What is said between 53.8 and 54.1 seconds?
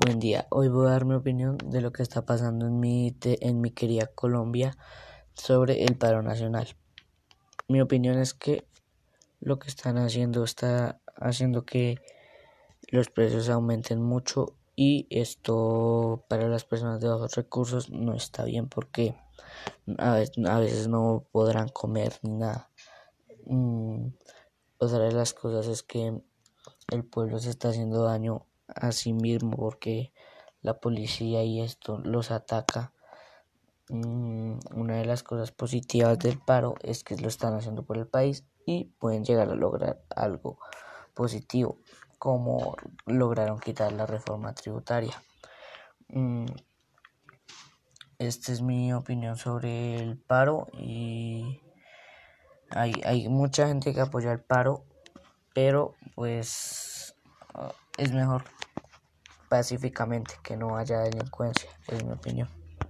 que